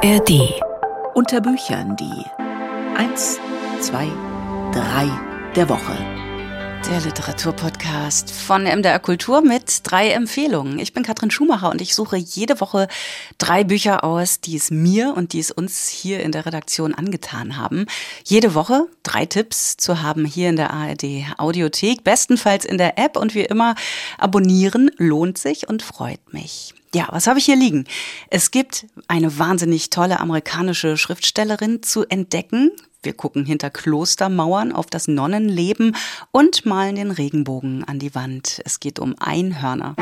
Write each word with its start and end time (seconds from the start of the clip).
ARD. 0.00 0.54
Unter 1.14 1.40
Büchern 1.40 1.96
die 1.96 2.24
1, 2.96 3.40
2, 3.80 4.06
3 4.72 5.10
der 5.56 5.68
Woche. 5.68 5.96
Der 6.88 7.00
Literaturpodcast 7.00 8.30
von 8.30 8.62
MDR 8.62 9.00
Kultur 9.00 9.40
mit 9.40 9.80
drei 9.82 10.10
Empfehlungen. 10.10 10.78
Ich 10.78 10.92
bin 10.92 11.02
Katrin 11.02 11.32
Schumacher 11.32 11.70
und 11.70 11.80
ich 11.80 11.96
suche 11.96 12.16
jede 12.16 12.60
Woche 12.60 12.86
drei 13.38 13.64
Bücher 13.64 14.04
aus, 14.04 14.40
die 14.40 14.56
es 14.56 14.70
mir 14.70 15.14
und 15.16 15.32
die 15.32 15.40
es 15.40 15.50
uns 15.50 15.88
hier 15.88 16.20
in 16.20 16.30
der 16.30 16.46
Redaktion 16.46 16.94
angetan 16.94 17.56
haben. 17.56 17.86
Jede 18.24 18.54
Woche 18.54 18.86
drei 19.02 19.26
Tipps 19.26 19.76
zu 19.78 20.00
haben 20.00 20.24
hier 20.24 20.48
in 20.48 20.56
der 20.56 20.72
ARD 20.72 21.24
Audiothek, 21.38 22.04
bestenfalls 22.04 22.64
in 22.64 22.78
der 22.78 22.98
App 22.98 23.16
und 23.16 23.34
wie 23.34 23.44
immer 23.44 23.74
abonnieren 24.16 24.92
lohnt 24.96 25.38
sich 25.38 25.68
und 25.68 25.82
freut 25.82 26.32
mich. 26.32 26.77
Ja, 26.94 27.06
was 27.10 27.26
habe 27.26 27.38
ich 27.38 27.44
hier 27.44 27.56
liegen? 27.56 27.84
Es 28.30 28.50
gibt 28.50 28.86
eine 29.08 29.38
wahnsinnig 29.38 29.90
tolle 29.90 30.20
amerikanische 30.20 30.96
Schriftstellerin 30.96 31.82
zu 31.82 32.04
entdecken. 32.08 32.70
Wir 33.02 33.12
gucken 33.12 33.44
hinter 33.44 33.70
Klostermauern 33.70 34.72
auf 34.72 34.86
das 34.86 35.06
Nonnenleben 35.06 35.94
und 36.32 36.64
malen 36.64 36.96
den 36.96 37.10
Regenbogen 37.10 37.84
an 37.84 37.98
die 37.98 38.14
Wand. 38.14 38.62
Es 38.64 38.80
geht 38.80 38.98
um 38.98 39.14
Einhörner. 39.18 39.94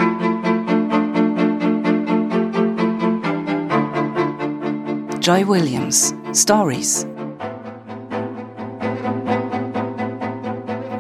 Joy 5.20 5.48
Williams, 5.48 6.14
Stories. 6.32 7.04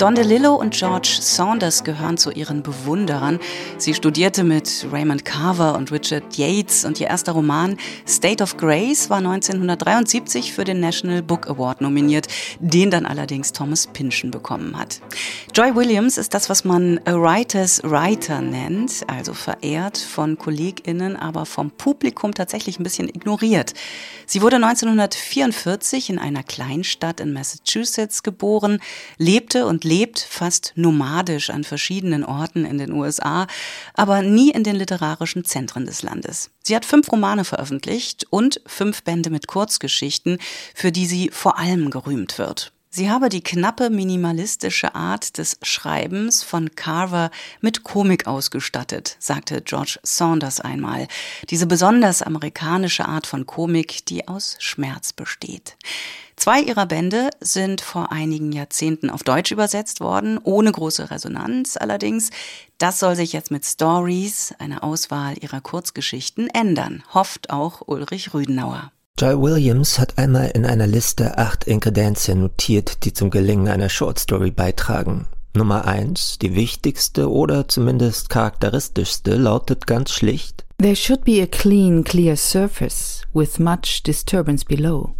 Don 0.06 0.14
DeLillo 0.14 0.54
und 0.54 0.72
George 0.72 1.18
Saunders 1.20 1.82
gehören 1.82 2.16
zu 2.16 2.30
ihren 2.30 2.62
Bewunderern. 2.62 3.40
Sie 3.76 3.92
studierte 3.92 4.44
mit 4.44 4.86
Raymond 4.92 5.24
Carver 5.24 5.74
und 5.74 5.90
Richard 5.90 6.36
Yates 6.36 6.84
und 6.84 7.00
ihr 7.00 7.08
erster 7.08 7.32
Roman 7.32 7.76
State 8.06 8.40
of 8.40 8.56
Grace 8.56 9.10
war 9.10 9.18
1973 9.18 10.52
für 10.52 10.62
den 10.62 10.78
National 10.78 11.22
Book 11.24 11.48
Award 11.48 11.80
nominiert, 11.80 12.28
den 12.60 12.92
dann 12.92 13.04
allerdings 13.04 13.50
Thomas 13.50 13.88
Pynchon 13.88 14.30
bekommen 14.30 14.78
hat. 14.78 15.00
Joy 15.52 15.74
Williams 15.74 16.18
ist 16.18 16.34
das, 16.34 16.48
was 16.48 16.64
man 16.64 17.00
a 17.04 17.14
writer's 17.14 17.82
writer 17.82 18.40
nennt, 18.40 19.02
also 19.08 19.34
verehrt 19.34 19.98
von 19.98 20.38
KollegInnen, 20.38 21.16
aber 21.16 21.46
vom 21.46 21.72
Publikum 21.72 22.32
tatsächlich 22.32 22.78
ein 22.78 22.84
bisschen 22.84 23.08
ignoriert. 23.08 23.74
Sie 24.24 24.40
wurde 24.40 24.56
1944 24.56 26.10
in 26.10 26.20
einer 26.20 26.44
Kleinstadt 26.44 27.18
in 27.18 27.32
Massachusetts 27.32 28.22
geboren, 28.22 28.78
lebte 29.18 29.66
und 29.66 29.82
lebt 29.96 30.20
fast 30.20 30.72
nomadisch 30.74 31.48
an 31.48 31.64
verschiedenen 31.64 32.22
Orten 32.22 32.66
in 32.66 32.76
den 32.76 32.92
USA, 32.92 33.46
aber 33.94 34.20
nie 34.20 34.50
in 34.50 34.62
den 34.62 34.76
literarischen 34.76 35.46
Zentren 35.46 35.86
des 35.86 36.02
Landes. 36.02 36.50
Sie 36.62 36.76
hat 36.76 36.84
fünf 36.84 37.10
Romane 37.10 37.44
veröffentlicht 37.44 38.26
und 38.28 38.60
fünf 38.66 39.04
Bände 39.04 39.30
mit 39.30 39.46
Kurzgeschichten, 39.46 40.38
für 40.74 40.92
die 40.92 41.06
sie 41.06 41.30
vor 41.32 41.58
allem 41.58 41.90
gerühmt 41.90 42.36
wird. 42.36 42.72
Sie 42.90 43.10
habe 43.10 43.28
die 43.28 43.42
knappe 43.42 43.90
minimalistische 43.90 44.94
Art 44.94 45.38
des 45.38 45.58
Schreibens 45.62 46.42
von 46.42 46.74
Carver 46.74 47.30
mit 47.60 47.82
Komik 47.82 48.26
ausgestattet, 48.26 49.16
sagte 49.18 49.62
George 49.62 49.98
Saunders 50.02 50.60
einmal. 50.60 51.08
Diese 51.50 51.66
besonders 51.66 52.22
amerikanische 52.22 53.06
Art 53.06 53.26
von 53.26 53.46
Komik, 53.46 54.04
die 54.06 54.28
aus 54.28 54.56
Schmerz 54.60 55.12
besteht. 55.12 55.76
Zwei 56.36 56.60
ihrer 56.60 56.86
Bände 56.86 57.30
sind 57.40 57.80
vor 57.80 58.12
einigen 58.12 58.52
Jahrzehnten 58.52 59.10
auf 59.10 59.22
Deutsch 59.22 59.50
übersetzt 59.50 60.00
worden, 60.00 60.38
ohne 60.42 60.70
große 60.70 61.10
Resonanz 61.10 61.76
allerdings. 61.76 62.30
Das 62.78 63.00
soll 63.00 63.16
sich 63.16 63.32
jetzt 63.32 63.50
mit 63.50 63.64
Stories, 63.64 64.54
einer 64.58 64.84
Auswahl 64.84 65.34
ihrer 65.40 65.60
Kurzgeschichten, 65.60 66.48
ändern, 66.48 67.02
hofft 67.12 67.50
auch 67.50 67.82
Ulrich 67.86 68.34
Rüdenauer. 68.34 68.92
Joy 69.18 69.40
Williams 69.40 69.98
hat 69.98 70.18
einmal 70.18 70.50
in 70.50 70.66
einer 70.66 70.86
Liste 70.86 71.38
acht 71.38 71.64
Inkredenzien 71.64 72.40
notiert, 72.40 73.04
die 73.04 73.14
zum 73.14 73.30
Gelingen 73.30 73.68
einer 73.68 73.88
Shortstory 73.88 74.50
beitragen. 74.50 75.26
Nummer 75.56 75.86
eins, 75.86 76.38
die 76.38 76.54
wichtigste 76.54 77.30
oder 77.30 77.66
zumindest 77.66 78.28
charakteristischste, 78.28 79.36
lautet 79.36 79.86
ganz 79.86 80.10
schlicht 80.10 80.66
There 80.78 80.94
should 80.94 81.24
be 81.24 81.42
a 81.42 81.46
clean, 81.46 82.04
clear 82.04 82.36
surface 82.36 83.22
with 83.32 83.58
much 83.58 84.02
disturbance 84.02 84.66
below. 84.66 85.14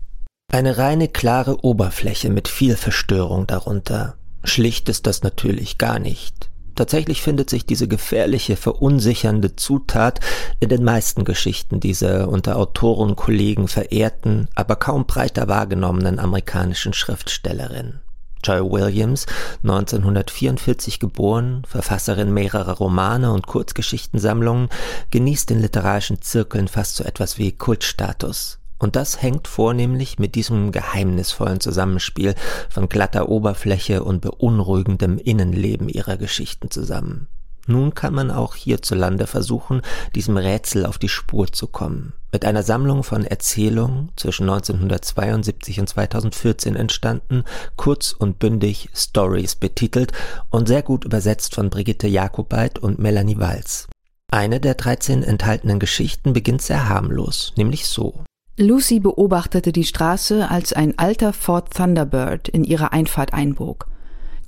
Eine 0.57 0.79
reine, 0.79 1.09
klare 1.09 1.65
Oberfläche 1.65 2.31
mit 2.31 2.49
viel 2.49 2.77
Verstörung 2.77 3.47
darunter. 3.47 4.15
Schlicht 4.43 4.89
ist 4.89 5.07
das 5.07 5.23
natürlich 5.23 5.77
gar 5.77 5.99
nicht. 5.99 6.49
Tatsächlich 6.77 7.21
findet 7.21 7.51
sich 7.51 7.67
diese 7.67 7.89
gefährliche, 7.89 8.57
verunsichernde 8.57 9.57
Zutat 9.57 10.21
in 10.61 10.71
den 10.71 10.83
meisten 10.83 11.25
Geschichten 11.25 11.79
dieser 11.79 12.29
unter 12.29 12.57
Autoren 12.57 13.17
Kollegen 13.17 13.69
verehrten, 13.69 14.49
aber 14.55 14.77
kaum 14.77 15.05
breiter 15.07 15.47
wahrgenommenen 15.47 16.19
amerikanischen 16.19 16.95
Schriftstellerin. 16.95 18.01
Joy 18.43 18.61
Williams, 18.61 19.27
1944 19.63 21.01
geboren, 21.01 21.65
Verfasserin 21.69 22.33
mehrerer 22.33 22.79
Romane 22.79 23.31
und 23.31 23.47
Kurzgeschichtensammlungen, 23.47 24.71
genießt 25.11 25.51
in 25.51 25.61
literarischen 25.61 26.23
Zirkeln 26.23 26.69
fast 26.69 26.97
so 26.97 27.05
etwas 27.05 27.37
wie 27.37 27.53
Kultstatus. 27.53 28.59
Und 28.79 28.97
das 28.97 29.23
hängt 29.23 29.49
vornehmlich 29.49 30.19
mit 30.19 30.35
diesem 30.35 30.73
geheimnisvollen 30.73 31.61
Zusammenspiel 31.61 32.35
von 32.69 32.89
glatter 32.89 33.29
Oberfläche 33.29 34.05
und 34.05 34.21
beunruhigendem 34.21 35.19
Innenleben 35.19 35.89
ihrer 35.89 36.17
Geschichten 36.17 36.71
zusammen. 36.71 37.29
Nun 37.67 37.95
kann 37.95 38.15
man 38.15 38.31
auch 38.31 38.55
hierzulande 38.55 39.27
versuchen, 39.27 39.83
diesem 40.15 40.37
Rätsel 40.37 40.87
auf 40.87 40.99
die 40.99 41.09
Spur 41.09 41.53
zu 41.53 41.67
kommen. 41.67 42.13
Mit 42.31 42.45
einer 42.45 42.63
Sammlung 42.63 43.03
von 43.03 43.25
Erzählungen 43.25 44.13
zwischen 44.15 44.45
1972 44.45 45.81
und 45.81 45.89
2014 45.89 46.77
entstanden, 46.77 47.45
kurz 47.77 48.13
und 48.13 48.39
bündig 48.39 48.89
Stories 48.95 49.57
betitelt 49.57 50.13
und 50.51 50.69
sehr 50.69 50.83
gut 50.83 51.05
übersetzt 51.05 51.55
von 51.55 51.71
Brigitte 51.71 52.07
Jakobait 52.07 52.79
und 52.79 52.99
Melanie 52.99 53.39
Walz. 53.39 53.89
Eine 54.31 54.61
der 54.61 54.75
13 54.75 55.23
enthaltenen 55.23 55.79
Geschichten 55.81 56.33
beginnt 56.33 56.63
sehr 56.63 56.89
harmlos, 56.89 57.53
nämlich 57.57 57.87
so. 57.87 58.25
Lucy 58.59 59.01
beobachtete 59.01 59.71
die 59.71 59.85
Straße, 59.85 60.51
als 60.51 60.73
ein 60.73 60.99
alter 60.99 61.35
Ford 61.35 61.75
Thunderbird 61.75 62.49
in 62.49 62.65
ihre 62.65 62.91
Einfahrt 62.91 63.35
einbog. 63.35 63.87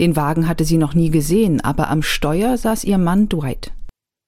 Den 0.00 0.16
Wagen 0.16 0.48
hatte 0.48 0.64
sie 0.64 0.78
noch 0.78 0.94
nie 0.94 1.10
gesehen, 1.10 1.60
aber 1.60 1.90
am 1.90 2.02
Steuer 2.02 2.56
saß 2.56 2.84
ihr 2.84 2.96
Mann 2.96 3.28
Dwight. 3.28 3.70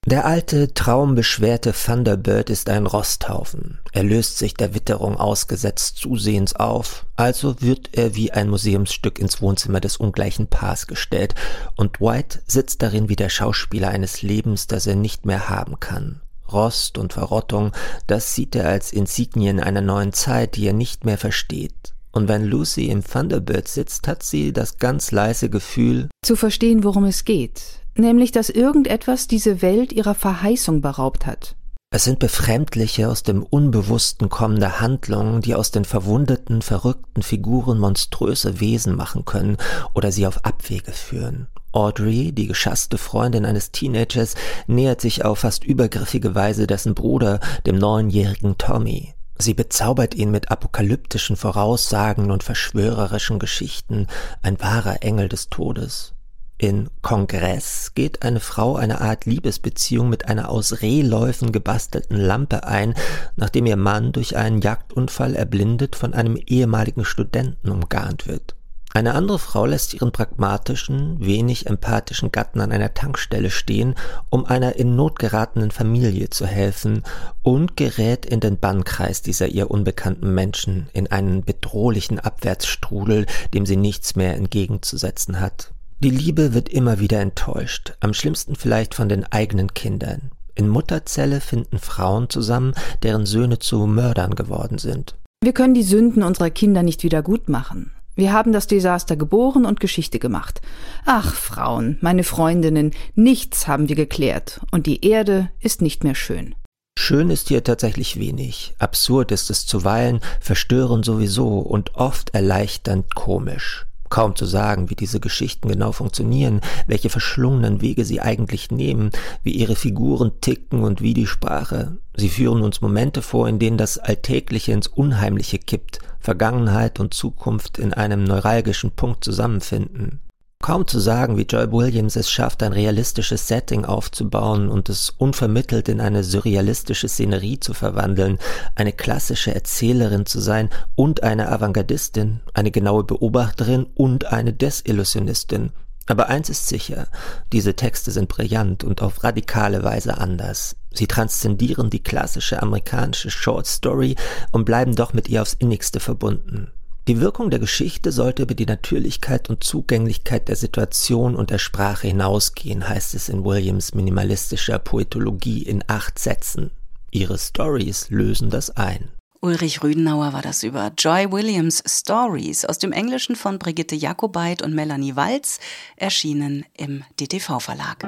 Der 0.05 0.25
alte, 0.25 0.73
traumbeschwerte 0.75 1.73
Thunderbird 1.73 2.51
ist 2.51 2.69
ein 2.69 2.85
Rosthaufen. 2.85 3.79
Er 3.91 4.03
löst 4.03 4.37
sich 4.37 4.53
der 4.53 4.75
Witterung 4.75 5.17
ausgesetzt 5.17 5.97
zusehends 5.97 6.55
auf, 6.55 7.07
also 7.15 7.59
wird 7.59 7.89
er 7.93 8.15
wie 8.15 8.31
ein 8.31 8.49
Museumsstück 8.49 9.17
ins 9.17 9.41
Wohnzimmer 9.41 9.79
des 9.79 9.97
ungleichen 9.97 10.45
Paars 10.45 10.85
gestellt, 10.85 11.33
und 11.75 11.99
Dwight 11.99 12.41
sitzt 12.45 12.83
darin 12.83 13.09
wie 13.09 13.15
der 13.15 13.29
Schauspieler 13.29 13.89
eines 13.89 14.21
Lebens, 14.21 14.67
das 14.67 14.85
er 14.85 14.95
nicht 14.95 15.25
mehr 15.25 15.49
haben 15.49 15.79
kann. 15.79 16.21
Rost 16.53 16.97
und 16.97 17.13
Verrottung, 17.13 17.71
das 18.07 18.35
sieht 18.35 18.55
er 18.55 18.67
als 18.67 18.93
Insignien 18.93 19.59
einer 19.59 19.81
neuen 19.81 20.13
Zeit, 20.13 20.55
die 20.55 20.67
er 20.67 20.73
nicht 20.73 21.05
mehr 21.05 21.17
versteht. 21.17 21.93
Und 22.11 22.27
wenn 22.27 22.45
Lucy 22.45 22.87
im 22.87 23.03
Thunderbird 23.03 23.67
sitzt, 23.67 24.07
hat 24.07 24.23
sie 24.23 24.51
das 24.51 24.77
ganz 24.77 25.11
leise 25.11 25.49
Gefühl, 25.49 26.09
zu 26.23 26.35
verstehen, 26.35 26.83
worum 26.83 27.05
es 27.05 27.23
geht, 27.23 27.61
nämlich 27.95 28.31
dass 28.31 28.49
irgendetwas 28.49 29.27
diese 29.27 29.61
Welt 29.61 29.93
ihrer 29.93 30.15
Verheißung 30.15 30.81
beraubt 30.81 31.25
hat. 31.25 31.55
Es 31.93 32.05
sind 32.05 32.19
befremdliche, 32.19 33.09
aus 33.09 33.21
dem 33.23 33.43
Unbewussten 33.43 34.29
kommende 34.29 34.79
Handlungen, 34.79 35.41
die 35.41 35.55
aus 35.55 35.71
den 35.71 35.83
verwundeten, 35.83 36.61
verrückten 36.61 37.21
Figuren 37.21 37.79
monströse 37.79 38.61
Wesen 38.61 38.95
machen 38.95 39.25
können 39.25 39.57
oder 39.93 40.13
sie 40.13 40.25
auf 40.25 40.45
Abwege 40.45 40.93
führen. 40.93 41.47
Audrey, 41.73 42.31
die 42.31 42.47
geschasste 42.47 42.97
Freundin 42.97 43.45
eines 43.45 43.71
Teenagers, 43.71 44.35
nähert 44.67 45.01
sich 45.01 45.25
auf 45.25 45.39
fast 45.39 45.65
übergriffige 45.65 46.33
Weise 46.33 46.65
dessen 46.65 46.95
Bruder, 46.95 47.41
dem 47.65 47.77
neunjährigen 47.77 48.57
Tommy. 48.57 49.13
Sie 49.37 49.53
bezaubert 49.53 50.15
ihn 50.15 50.31
mit 50.31 50.49
apokalyptischen 50.49 51.35
Voraussagen 51.35 52.31
und 52.31 52.41
verschwörerischen 52.41 53.37
Geschichten, 53.37 54.07
ein 54.41 54.61
wahrer 54.61 55.03
Engel 55.03 55.27
des 55.27 55.49
Todes. 55.49 56.13
In 56.61 56.91
Kongress 57.01 57.93
geht 57.95 58.21
eine 58.21 58.39
Frau 58.39 58.75
eine 58.75 59.01
Art 59.01 59.25
Liebesbeziehung 59.25 60.09
mit 60.09 60.27
einer 60.27 60.49
aus 60.49 60.83
Rehläufen 60.83 61.51
gebastelten 61.51 62.15
Lampe 62.15 62.67
ein, 62.67 62.93
nachdem 63.35 63.65
ihr 63.65 63.77
Mann 63.77 64.11
durch 64.11 64.37
einen 64.37 64.61
Jagdunfall 64.61 65.35
erblindet 65.35 65.95
von 65.95 66.13
einem 66.13 66.35
ehemaligen 66.35 67.03
Studenten 67.03 67.71
umgarnt 67.71 68.27
wird. 68.27 68.53
Eine 68.93 69.15
andere 69.15 69.39
Frau 69.39 69.65
lässt 69.65 69.95
ihren 69.95 70.11
pragmatischen, 70.11 71.19
wenig 71.19 71.65
empathischen 71.65 72.31
Gatten 72.31 72.61
an 72.61 72.71
einer 72.71 72.93
Tankstelle 72.93 73.49
stehen, 73.49 73.95
um 74.29 74.45
einer 74.45 74.75
in 74.75 74.95
Not 74.95 75.17
geratenen 75.17 75.71
Familie 75.71 76.29
zu 76.29 76.45
helfen 76.45 77.01
und 77.41 77.75
gerät 77.75 78.27
in 78.27 78.39
den 78.39 78.59
Bannkreis 78.59 79.23
dieser 79.23 79.47
ihr 79.47 79.71
unbekannten 79.71 80.35
Menschen, 80.35 80.89
in 80.93 81.07
einen 81.07 81.43
bedrohlichen 81.43 82.19
Abwärtsstrudel, 82.19 83.25
dem 83.51 83.65
sie 83.65 83.77
nichts 83.77 84.15
mehr 84.15 84.35
entgegenzusetzen 84.35 85.39
hat. 85.39 85.71
Die 86.03 86.09
Liebe 86.09 86.55
wird 86.55 86.67
immer 86.69 86.99
wieder 86.99 87.19
enttäuscht, 87.19 87.93
am 87.99 88.15
schlimmsten 88.15 88.55
vielleicht 88.55 88.95
von 88.95 89.07
den 89.07 89.23
eigenen 89.31 89.75
Kindern. 89.75 90.31
In 90.55 90.67
Mutterzelle 90.67 91.41
finden 91.41 91.77
Frauen 91.77 92.27
zusammen, 92.27 92.73
deren 93.03 93.27
Söhne 93.27 93.59
zu 93.59 93.85
Mördern 93.85 94.33
geworden 94.33 94.79
sind. 94.79 95.15
Wir 95.43 95.53
können 95.53 95.75
die 95.75 95.83
Sünden 95.83 96.23
unserer 96.23 96.49
Kinder 96.49 96.81
nicht 96.81 97.03
wieder 97.03 97.21
gut 97.21 97.49
machen. 97.49 97.91
Wir 98.15 98.33
haben 98.33 98.51
das 98.51 98.65
Desaster 98.65 99.15
geboren 99.15 99.63
und 99.63 99.79
Geschichte 99.79 100.17
gemacht. 100.17 100.59
Ach, 101.05 101.35
Frauen, 101.35 101.99
meine 102.01 102.23
Freundinnen, 102.23 102.93
nichts 103.13 103.67
haben 103.67 103.87
wir 103.87 103.95
geklärt, 103.95 104.59
und 104.71 104.87
die 104.87 105.05
Erde 105.05 105.51
ist 105.59 105.83
nicht 105.83 106.03
mehr 106.03 106.15
schön. 106.15 106.55
Schön 106.97 107.29
ist 107.29 107.49
hier 107.49 107.63
tatsächlich 107.63 108.19
wenig, 108.19 108.73
absurd 108.79 109.31
ist 109.31 109.51
es 109.51 109.67
zuweilen, 109.67 110.19
verstörend 110.39 111.05
sowieso 111.05 111.59
und 111.59 111.93
oft 111.93 112.33
erleichternd 112.33 113.13
komisch. 113.13 113.85
Kaum 114.11 114.35
zu 114.35 114.45
sagen, 114.45 114.91
wie 114.91 114.95
diese 114.95 115.19
Geschichten 115.19 115.67
genau 115.67 115.91
funktionieren, 115.91 116.61
welche 116.85 117.09
verschlungenen 117.09 117.81
Wege 117.81 118.05
sie 118.05 118.21
eigentlich 118.21 118.69
nehmen, 118.69 119.09
wie 119.41 119.53
ihre 119.53 119.75
Figuren 119.75 120.33
ticken 120.41 120.83
und 120.83 121.01
wie 121.01 121.15
die 121.15 121.25
Sprache. 121.25 121.97
Sie 122.15 122.29
führen 122.29 122.61
uns 122.61 122.81
Momente 122.81 123.23
vor, 123.23 123.49
in 123.49 123.57
denen 123.57 123.77
das 123.77 123.97
Alltägliche 123.97 124.73
ins 124.73 124.87
Unheimliche 124.87 125.57
kippt, 125.57 125.97
Vergangenheit 126.19 126.99
und 126.99 127.15
Zukunft 127.15 127.79
in 127.79 127.93
einem 127.93 128.23
neuralgischen 128.23 128.91
Punkt 128.91 129.23
zusammenfinden. 129.23 130.21
Kaum 130.61 130.87
zu 130.87 130.99
sagen, 130.99 131.37
wie 131.37 131.43
Joy 131.43 131.71
Williams 131.71 132.15
es 132.15 132.29
schafft, 132.29 132.63
ein 132.63 132.73
realistisches 132.73 133.47
Setting 133.47 133.85
aufzubauen 133.85 134.69
und 134.69 134.89
es 134.89 135.09
unvermittelt 135.09 135.89
in 135.89 135.99
eine 135.99 136.23
surrealistische 136.23 137.07
Szenerie 137.07 137.59
zu 137.59 137.73
verwandeln, 137.73 138.37
eine 138.75 138.93
klassische 138.93 139.53
Erzählerin 139.53 140.25
zu 140.25 140.39
sein 140.39 140.69
und 140.95 141.23
eine 141.23 141.49
Avantgardistin, 141.49 142.41
eine 142.53 142.71
genaue 142.71 143.03
Beobachterin 143.03 143.87
und 143.95 144.25
eine 144.25 144.53
Desillusionistin. 144.53 145.71
Aber 146.07 146.29
eins 146.29 146.49
ist 146.49 146.67
sicher, 146.67 147.07
diese 147.53 147.75
Texte 147.75 148.11
sind 148.11 148.27
brillant 148.27 148.83
und 148.83 149.01
auf 149.01 149.23
radikale 149.23 149.83
Weise 149.83 150.17
anders. 150.17 150.75
Sie 150.91 151.07
transzendieren 151.07 151.89
die 151.89 152.03
klassische 152.03 152.61
amerikanische 152.61 153.31
Short 153.31 153.67
Story 153.67 154.15
und 154.51 154.65
bleiben 154.65 154.95
doch 154.95 155.13
mit 155.13 155.29
ihr 155.29 155.41
aufs 155.41 155.53
innigste 155.53 155.99
verbunden. 155.99 156.71
Die 157.07 157.19
Wirkung 157.19 157.49
der 157.49 157.59
Geschichte 157.59 158.11
sollte 158.11 158.43
über 158.43 158.53
die 158.53 158.67
Natürlichkeit 158.67 159.49
und 159.49 159.63
Zugänglichkeit 159.63 160.47
der 160.47 160.55
Situation 160.55 161.35
und 161.35 161.49
der 161.49 161.57
Sprache 161.57 162.07
hinausgehen, 162.07 162.87
heißt 162.87 163.15
es 163.15 163.27
in 163.27 163.43
Williams 163.43 163.95
minimalistischer 163.95 164.77
Poetologie 164.77 165.63
in 165.63 165.83
acht 165.87 166.19
Sätzen. 166.19 166.69
Ihre 167.09 167.39
Stories 167.39 168.09
lösen 168.09 168.51
das 168.51 168.69
ein. 168.77 169.09
Ulrich 169.41 169.81
Rüdenauer 169.81 170.33
war 170.33 170.43
das 170.43 170.61
über 170.61 170.91
Joy 170.95 171.31
Williams 171.31 171.83
Stories 171.87 172.65
aus 172.65 172.77
dem 172.77 172.91
Englischen 172.91 173.35
von 173.35 173.57
Brigitte 173.57 173.95
Jakobait 173.95 174.61
und 174.61 174.75
Melanie 174.75 175.15
Walz, 175.15 175.59
erschienen 175.95 176.63
im 176.77 177.03
DTV-Verlag. 177.19 178.03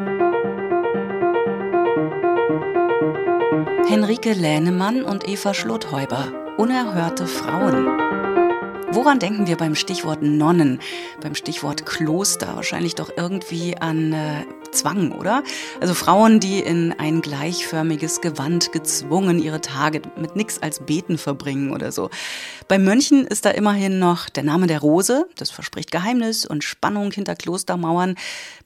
Henrike 3.88 4.34
Lähnemann 4.34 5.04
und 5.04 5.28
Eva 5.28 5.56
Schlothäuber. 5.56 6.32
Unerhörte 6.58 7.26
Frauen. 7.26 8.33
Woran 8.94 9.18
denken 9.18 9.48
wir 9.48 9.58
beim 9.58 9.74
Stichwort 9.74 10.22
Nonnen, 10.22 10.80
beim 11.20 11.34
Stichwort 11.34 11.84
Kloster? 11.84 12.56
Wahrscheinlich 12.56 12.94
doch 12.94 13.10
irgendwie 13.18 13.76
an 13.76 14.14
äh, 14.14 14.46
Zwang, 14.72 15.14
oder? 15.14 15.44
Also 15.82 15.96
Frauen, 15.96 16.40
die 16.40 16.60
in 16.60 16.94
ein 17.00 17.22
gleichförmiges 17.22 18.22
Gewand 18.22 18.72
gezwungen 18.72 19.42
ihre 19.42 19.62
Tage 19.62 20.04
mit 20.16 20.36
nichts 20.36 20.62
als 20.62 20.86
Beten 20.86 21.18
verbringen 21.18 21.72
oder 21.72 21.92
so. 21.92 22.12
Bei 22.68 22.78
Mönchen 22.78 23.26
ist 23.26 23.46
da 23.46 23.50
immerhin 23.50 23.98
noch 23.98 24.30
der 24.30 24.44
Name 24.44 24.68
der 24.68 24.82
Rose, 24.82 25.26
das 25.38 25.50
verspricht 25.50 25.90
Geheimnis 25.90 26.46
und 26.46 26.64
Spannung 26.64 27.12
hinter 27.12 27.36
Klostermauern. 27.36 28.14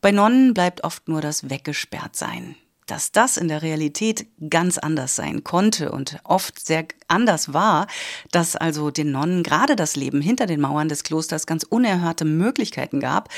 Bei 0.01 0.12
Nonnen 0.12 0.53
bleibt 0.53 0.83
oft 0.83 1.07
nur 1.07 1.21
das 1.21 1.50
Weggesperrtsein 1.50 2.57
dass 2.88 3.12
das 3.12 3.38
in 3.38 3.48
der 3.48 3.62
Realität 3.62 4.25
ganz 4.50 4.78
anders 4.78 5.16
sein 5.16 5.44
konnte 5.44 5.92
und 5.92 6.19
oft 6.24 6.66
sehr 6.66 6.86
anders 7.07 7.54
war, 7.54 7.88
dass 8.31 8.56
also 8.56 8.89
den 8.89 9.12
Nonnen 9.12 9.44
gerade 9.44 9.75
das 9.75 9.95
Leben 9.95 10.22
hinter 10.22 10.48
den 10.48 10.62
Mauern 10.62 10.89
des 10.89 11.04
Klosters 11.04 11.45
ganz 11.45 11.63
unerhörte 11.63 12.25
Möglichkeiten 12.25 13.00
gab, 13.00 13.30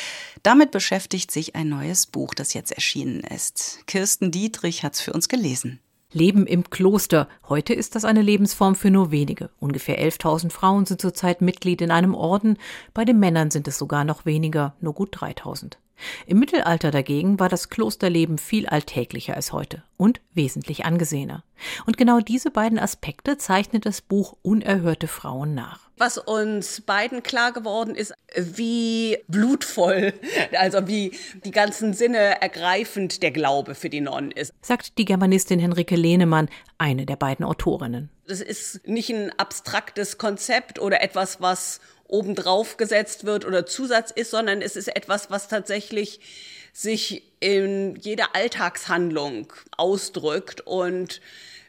damit 0.43 0.71
beschäftigt 0.71 1.31
sich 1.31 1.55
ein 1.55 1.69
neues 1.69 2.05
Buch, 2.05 2.33
das 2.33 2.53
jetzt 2.53 2.71
erschienen 2.71 3.21
ist. 3.21 3.79
Kirsten 3.87 4.31
Dietrich 4.31 4.83
hat's 4.83 5.01
für 5.01 5.13
uns 5.13 5.27
gelesen. 5.27 5.79
Leben 6.11 6.47
im 6.47 6.67
Kloster. 6.71 7.27
Heute 7.47 7.75
ist 7.75 7.93
das 7.93 8.03
eine 8.03 8.23
Lebensform 8.23 8.73
für 8.73 8.89
nur 8.89 9.11
wenige. 9.11 9.51
Ungefähr 9.59 9.99
11.000 9.99 10.49
Frauen 10.49 10.87
sind 10.87 11.01
zurzeit 11.01 11.41
Mitglied 11.41 11.81
in 11.81 11.91
einem 11.91 12.15
Orden. 12.15 12.57
Bei 12.95 13.05
den 13.05 13.19
Männern 13.19 13.51
sind 13.51 13.67
es 13.67 13.77
sogar 13.77 14.03
noch 14.05 14.25
weniger, 14.25 14.73
nur 14.81 14.95
gut 14.95 15.15
3.000. 15.15 15.73
Im 16.25 16.39
Mittelalter 16.39 16.91
dagegen 16.91 17.39
war 17.39 17.49
das 17.49 17.69
Klosterleben 17.69 18.37
viel 18.37 18.67
alltäglicher 18.67 19.35
als 19.35 19.51
heute 19.53 19.83
und 19.97 20.21
wesentlich 20.33 20.85
angesehener. 20.85 21.43
Und 21.85 21.97
genau 21.97 22.19
diese 22.19 22.51
beiden 22.51 22.79
Aspekte 22.79 23.37
zeichnet 23.37 23.85
das 23.85 24.01
Buch 24.01 24.37
Unerhörte 24.41 25.07
Frauen 25.07 25.53
nach. 25.53 25.88
Was 25.99 26.17
uns 26.17 26.79
beiden 26.79 27.23
klar 27.23 27.51
geworden 27.51 27.93
ist, 27.93 28.13
wie 28.33 29.17
blutvoll, 29.27 30.13
also 30.57 30.87
wie 30.87 31.11
die 31.43 31.51
ganzen 31.51 31.93
Sinne 31.93 32.41
ergreifend 32.41 33.21
der 33.21 33.31
Glaube 33.31 33.75
für 33.75 33.89
die 33.89 33.99
Nonnen 33.99 34.31
ist. 34.31 34.53
Sagt 34.61 34.97
die 34.97 35.03
Germanistin 35.03 35.59
Henrike 35.59 35.97
Lehnemann, 35.97 36.49
eine 36.77 37.05
der 37.05 37.17
beiden 37.17 37.45
Autorinnen. 37.45 38.09
Das 38.27 38.39
ist 38.39 38.87
nicht 38.87 39.09
ein 39.09 39.37
abstraktes 39.37 40.17
Konzept 40.17 40.79
oder 40.79 41.01
etwas, 41.01 41.41
was 41.41 41.81
obendrauf 42.07 42.77
gesetzt 42.77 43.25
wird 43.25 43.45
oder 43.45 43.65
Zusatz 43.65 44.11
ist, 44.11 44.31
sondern 44.31 44.61
es 44.61 44.77
ist 44.77 44.87
etwas, 44.95 45.29
was 45.29 45.49
tatsächlich 45.49 46.21
sich 46.71 47.23
in 47.39 47.95
jeder 47.97 48.35
Alltagshandlung 48.35 49.51
ausdrückt 49.75 50.61
und 50.61 51.19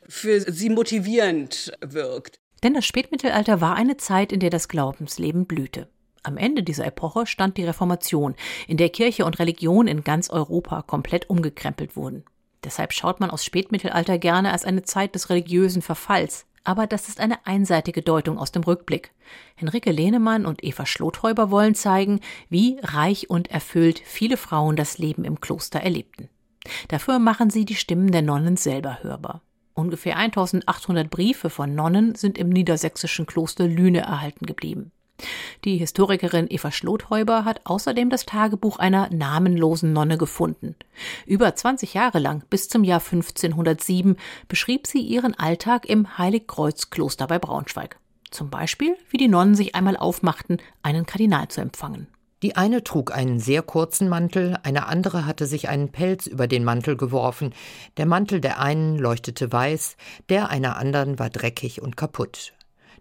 für 0.09 0.41
sie 0.41 0.71
motivierend 0.71 1.73
wirkt. 1.81 2.40
Denn 2.63 2.75
das 2.75 2.85
Spätmittelalter 2.85 3.61
war 3.61 3.75
eine 3.75 3.97
Zeit, 3.97 4.33
in 4.33 4.41
der 4.41 4.51
das 4.51 4.69
Glaubensleben 4.69 5.47
blühte. 5.47 5.89
Am 6.23 6.37
Ende 6.37 6.63
dieser 6.63 6.85
Epoche 6.85 7.27
stand 7.27 7.57
die 7.57 7.65
Reformation, 7.65 8.35
in 8.69 8.77
der 8.77 8.91
Kirche 8.91 9.25
und 9.25 9.39
Religion 9.39 9.87
in 9.87 10.05
ganz 10.05 10.29
Europa 10.29 10.83
komplett 10.83 11.31
umgekrempelt 11.31 11.97
wurden. 11.97 12.25
Deshalb 12.63 12.93
schaut 12.93 13.21
man 13.21 13.31
aufs 13.31 13.45
Spätmittelalter 13.45 14.19
gerne 14.19 14.53
als 14.53 14.65
eine 14.65 14.83
Zeit 14.83 15.15
des 15.15 15.31
religiösen 15.31 15.81
Verfalls, 15.81 16.47
aber 16.63 16.87
das 16.87 17.09
ist 17.09 17.21
eine 17.21 17.47
einseitige 17.47 18.03
Deutung 18.03 18.39
aus 18.39 18.53
dem 18.53 18.63
Rückblick. 18.63 19.13
Henrike 19.55 19.93
Lehnemann 19.93 20.45
und 20.45 20.63
Eva 20.63 20.85
Schlothäuber 20.85 21.51
wollen 21.51 21.75
zeigen, 21.75 22.21
wie 22.51 22.79
reich 22.83 23.31
und 23.31 23.51
erfüllt 23.51 24.03
viele 24.05 24.37
Frauen 24.37 24.77
das 24.77 24.99
Leben 24.99 25.25
im 25.25 25.41
Kloster 25.41 25.81
erlebten. 25.81 26.29
Dafür 26.89 27.19
machen 27.19 27.49
sie 27.49 27.65
die 27.65 27.77
Stimmen 27.77 28.13
der 28.13 28.21
Nonnen 28.21 28.59
selber 28.59 29.03
hörbar. 29.03 29.41
Ungefähr 29.75 30.17
1800 30.17 31.11
Briefe 31.11 31.51
von 31.51 31.75
Nonnen 31.75 32.15
sind 32.15 32.39
im 32.39 32.49
niedersächsischen 32.49 33.27
Kloster 33.27 33.67
Lüne 33.67 34.01
erhalten 34.01 34.47
geblieben. 34.47 34.93
Die 35.65 35.77
Historikerin 35.77 36.47
Eva 36.49 36.73
Schlothäuber 36.73 37.45
hat 37.45 37.61
außerdem 37.65 38.11
das 38.11 38.27
Tagebuch 38.27 38.79
einer 38.79 39.11
namenlosen 39.11 39.93
Nonne 39.93 40.17
gefunden. 40.19 40.77
Über 41.27 41.55
20 41.55 41.95
Jahre 41.95 42.19
lang, 42.19 42.45
bis 42.49 42.69
zum 42.69 42.85
Jahr 42.85 43.01
1507, 43.01 44.17
beschrieb 44.49 44.87
sie 44.87 45.01
ihren 45.01 45.39
Alltag 45.39 45.87
im 45.87 46.19
Heiligkreuzkloster 46.19 47.27
bei 47.27 47.39
Braunschweig. 47.39 47.99
Zum 48.31 48.49
Beispiel, 48.49 48.97
wie 49.11 49.19
die 49.19 49.29
Nonnen 49.29 49.55
sich 49.55 49.75
einmal 49.75 49.97
aufmachten, 49.97 50.59
einen 50.83 51.05
Kardinal 51.05 51.49
zu 51.49 51.61
empfangen. 51.61 52.07
Die 52.43 52.57
eine 52.57 52.83
trug 52.83 53.15
einen 53.15 53.39
sehr 53.39 53.63
kurzen 53.63 54.09
Mantel, 54.09 54.57
eine 54.63 54.87
andere 54.87 55.27
hatte 55.27 55.45
sich 55.47 55.69
einen 55.69 55.93
Pelz 55.93 56.27
über 56.27 56.47
den 56.47 56.65
Mantel 56.65 56.97
geworfen. 56.97 57.53
Der 57.99 58.07
Mantel 58.07 58.41
der 58.41 58.59
einen 58.61 58.97
leuchtete 58.97 59.53
weiß, 59.53 59.97
der 60.31 60.49
einer 60.49 60.77
anderen 60.77 61.19
war 61.19 61.29
dreckig 61.29 61.83
und 61.83 61.99
kaputt. 61.99 62.55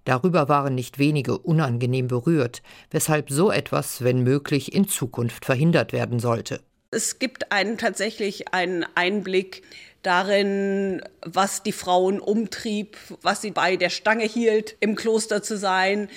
Darüber 0.03 0.49
waren 0.49 0.75
nicht 0.75 0.99
wenige 0.99 1.37
unangenehm 1.37 2.07
berührt, 2.07 2.61
weshalb 2.91 3.29
so 3.29 3.51
etwas, 3.51 4.03
wenn 4.03 4.23
möglich, 4.23 4.73
in 4.73 4.87
Zukunft 4.87 5.45
verhindert 5.45 5.93
werden 5.93 6.19
sollte. 6.19 6.61
Es 6.91 7.19
gibt 7.19 7.51
einen 7.51 7.77
tatsächlich 7.77 8.53
einen 8.53 8.85
Einblick 8.95 9.61
darin, 10.01 11.01
was 11.21 11.63
die 11.63 11.71
Frauen 11.71 12.19
umtrieb, 12.19 12.97
was 13.21 13.41
sie 13.41 13.51
bei 13.51 13.75
der 13.75 13.89
Stange 13.89 14.25
hielt, 14.25 14.75
im 14.79 14.95
Kloster 14.95 15.43
zu 15.43 15.57
sein, 15.57 16.09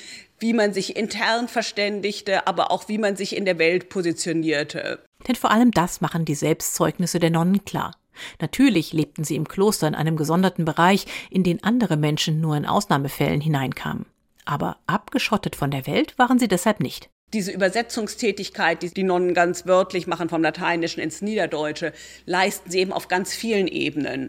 wie 0.43 0.53
man 0.53 0.75
sich 0.75 0.97
intern 0.97 1.49
verständigte, 1.49 2.47
aber 2.47 2.71
auch 2.71 2.89
wie 2.89 2.99
man 2.99 3.17
sich 3.17 3.37
in 3.37 3.45
der 3.45 3.59
Welt 3.59 3.89
positionierte. 3.89 4.99
Denn 5.27 5.37
vor 5.37 5.51
allem 5.51 5.71
das 5.71 6.01
machen 6.01 6.25
die 6.25 6.35
Selbstzeugnisse 6.35 7.21
der 7.21 7.31
Nonnen 7.31 7.65
klar. 7.65 7.97
Natürlich 8.41 8.93
lebten 8.93 9.25
sie 9.25 9.37
im 9.37 9.49
Kloster 9.49 9.89
in 9.89 9.95
einem 9.95 10.17
gesonderten 10.17 10.65
Bereich, 10.65 11.07
in 11.31 11.45
den 11.45 11.63
andere 11.65 11.97
Menschen 11.97 12.41
nur 12.41 12.57
in 12.57 12.67
Ausnahmefällen 12.67 13.41
hineinkamen. 13.41 14.07
Aber 14.45 14.79
abgeschottet 14.87 15.57
von 15.57 15.71
der 15.71 15.87
Welt 15.87 16.19
waren 16.19 16.39
sie 16.39 16.49
deshalb 16.49 16.81
nicht. 16.81 17.09
Diese 17.33 17.53
Übersetzungstätigkeit, 17.53 18.83
die 18.83 18.91
die 18.91 19.05
Nonnen 19.05 19.33
ganz 19.33 19.67
wörtlich 19.67 20.07
machen 20.07 20.29
vom 20.29 20.43
Lateinischen 20.43 21.01
ins 21.01 21.23
Niederdeutsche, 21.23 21.93
leisten 22.27 22.71
sie 22.71 22.81
eben 22.81 22.93
auf 22.93 23.09
ganz 23.09 23.33
vielen 23.33 23.69
Ebenen. 23.69 24.29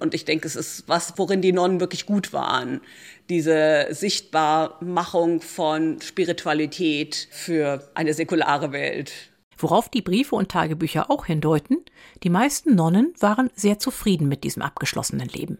Und 0.00 0.14
ich 0.14 0.24
denke, 0.24 0.46
es 0.46 0.56
ist 0.56 0.84
was, 0.86 1.14
worin 1.16 1.42
die 1.42 1.52
Nonnen 1.52 1.80
wirklich 1.80 2.06
gut 2.06 2.32
waren. 2.32 2.80
Diese 3.28 3.88
Sichtbarmachung 3.90 5.40
von 5.40 6.00
Spiritualität 6.00 7.28
für 7.30 7.90
eine 7.94 8.14
säkulare 8.14 8.72
Welt. 8.72 9.12
Worauf 9.56 9.88
die 9.88 10.02
Briefe 10.02 10.36
und 10.36 10.50
Tagebücher 10.50 11.10
auch 11.10 11.26
hindeuten, 11.26 11.78
die 12.22 12.30
meisten 12.30 12.76
Nonnen 12.76 13.12
waren 13.18 13.50
sehr 13.54 13.80
zufrieden 13.80 14.28
mit 14.28 14.44
diesem 14.44 14.62
abgeschlossenen 14.62 15.28
Leben. 15.28 15.58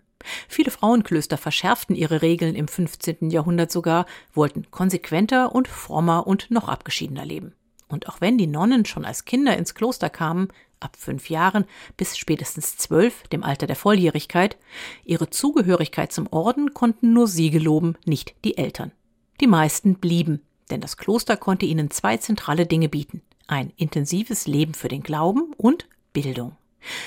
Viele 0.49 0.71
Frauenklöster 0.71 1.37
verschärften 1.37 1.97
ihre 1.97 2.23
Regeln 2.23 2.55
im 2.55 2.69
15. 2.69 3.31
Jahrhundert 3.31 3.73
sogar, 3.73 4.07
wollten 4.33 4.71
konsequenter 4.71 5.55
und 5.55 5.69
frommer 5.69 6.27
und 6.27 6.51
noch 6.51 6.69
abgeschiedener 6.69 7.25
leben. 7.25 7.55
Und 7.89 8.09
auch 8.09 8.21
wenn 8.21 8.39
die 8.39 8.47
Nonnen 8.47 8.85
schon 8.85 9.05
als 9.05 9.25
Kinder 9.25 9.57
ins 9.57 9.75
Kloster 9.75 10.11
kamen, 10.11 10.49
ab 10.81 10.97
fünf 10.97 11.31
Jahren 11.31 11.65
bis 11.97 12.17
spätestens 12.17 12.77
zwölf, 12.77 13.27
dem 13.29 13.43
Alter 13.43 13.67
der 13.67 13.77
Volljährigkeit, 13.77 14.57
ihre 15.05 15.31
Zugehörigkeit 15.31 16.13
zum 16.13 16.27
Orden 16.31 16.75
konnten 16.75 17.13
nur 17.13 17.29
sie 17.29 17.51
geloben, 17.51 17.97
nicht 18.05 18.35
die 18.45 18.59
Eltern. 18.59 18.93
Die 19.41 19.47
meisten 19.47 19.97
blieben, 19.97 20.43
denn 20.71 20.81
das 20.81 20.97
Kloster 20.97 21.37
konnte 21.37 21.67
ihnen 21.67 21.91
zwei 21.91 22.17
zentrale 22.17 22.67
Dinge 22.67 22.89
bieten 22.89 23.23
ein 23.49 23.73
intensives 23.77 24.47
Leben 24.47 24.75
für 24.75 24.89
den 24.89 25.03
Glauben 25.03 25.53
und 25.57 25.89
Bildung. 26.13 26.57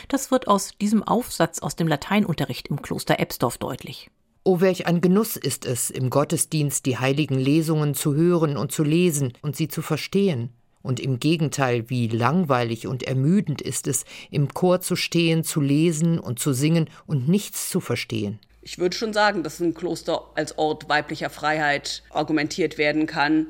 Das 0.09 0.31
wird 0.31 0.47
aus 0.47 0.71
diesem 0.81 1.01
Aufsatz 1.03 1.59
aus 1.59 1.75
dem 1.75 1.87
Lateinunterricht 1.87 2.67
im 2.67 2.81
Kloster 2.81 3.19
Ebsdorf 3.19 3.57
deutlich. 3.57 4.11
Oh, 4.43 4.59
welch 4.59 4.87
ein 4.87 5.01
Genuss 5.01 5.37
ist 5.37 5.65
es, 5.65 5.91
im 5.91 6.09
Gottesdienst 6.09 6.85
die 6.85 6.97
heiligen 6.97 7.37
Lesungen 7.37 7.93
zu 7.93 8.15
hören 8.15 8.57
und 8.57 8.71
zu 8.71 8.83
lesen 8.83 9.33
und 9.41 9.55
sie 9.55 9.67
zu 9.67 9.81
verstehen. 9.81 10.49
Und 10.83 10.99
im 10.99 11.19
Gegenteil, 11.19 11.89
wie 11.89 12.07
langweilig 12.07 12.87
und 12.87 13.03
ermüdend 13.03 13.61
ist 13.61 13.87
es, 13.87 14.05
im 14.29 14.53
Chor 14.53 14.81
zu 14.81 14.95
stehen, 14.95 15.43
zu 15.43 15.61
lesen 15.61 16.19
und 16.19 16.39
zu 16.39 16.53
singen 16.53 16.89
und 17.05 17.27
nichts 17.27 17.69
zu 17.69 17.79
verstehen. 17.79 18.39
Ich 18.63 18.77
würde 18.77 18.95
schon 18.95 19.13
sagen, 19.13 19.43
dass 19.43 19.59
ein 19.59 19.73
Kloster 19.73 20.23
als 20.35 20.57
Ort 20.57 20.87
weiblicher 20.87 21.29
Freiheit 21.29 22.03
argumentiert 22.11 22.77
werden 22.77 23.07
kann. 23.07 23.47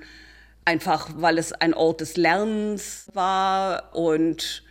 Einfach 0.63 1.09
weil 1.15 1.37
es 1.37 1.53
ein 1.53 1.73
Ort 1.73 2.01
des 2.01 2.17
Lernens 2.17 3.07
war 3.13 3.95
und 3.95 4.63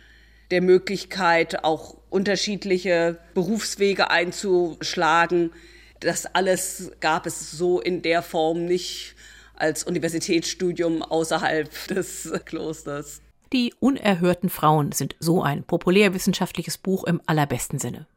der 0.49 0.61
Möglichkeit, 0.61 1.63
auch 1.63 1.95
unterschiedliche 2.09 3.19
Berufswege 3.33 4.09
einzuschlagen. 4.09 5.51
Das 5.99 6.25
alles 6.25 6.91
gab 6.99 7.25
es 7.25 7.51
so 7.51 7.79
in 7.79 8.01
der 8.01 8.21
Form 8.21 8.65
nicht 8.65 9.15
als 9.61 9.83
Universitätsstudium 9.83 11.03
außerhalb 11.03 11.69
des 11.87 12.31
Klosters. 12.45 13.21
Die 13.53 13.73
unerhörten 13.79 14.49
Frauen 14.49 14.91
sind 14.91 15.15
so 15.19 15.43
ein 15.43 15.63
populärwissenschaftliches 15.63 16.77
Buch 16.77 17.03
im 17.03 17.21
allerbesten 17.25 17.79
Sinne. 17.79 18.07